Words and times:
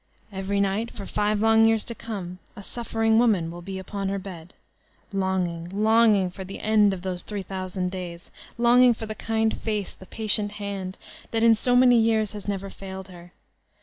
Every 0.31 0.59
niglit, 0.59 0.89
for 0.89 1.05
five 1.05 1.41
long 1.41 1.63
years 1.67 1.85
to 1.85 1.93
come, 1.93 2.39
a 2.55 2.63
suffering 2.63 3.19
woman 3.19 3.51
will 3.51 3.63
lie 3.67 3.75
upon 3.75 4.09
her 4.09 4.17
bed, 4.17 4.55
lon^in^, 5.13 5.67
longing 5.71 6.31
for 6.31 6.43
the 6.43 6.59
end 6.59 6.91
of 6.91 7.03
those 7.03 7.21
three 7.21 7.43
thousand 7.43 7.91
days; 7.91 8.31
longing 8.57 8.95
for 8.95 9.05
the 9.05 9.13
kind 9.13 9.55
face, 9.55 9.93
the 9.93 10.07
patient 10.07 10.53
hand, 10.53 10.97
that 11.29 11.43
in 11.43 11.53
so 11.53 11.75
many 11.75 11.97
years 11.99 12.31
had 12.33 12.47
never 12.47 12.71
failed 12.71 13.09
her. 13.09 13.31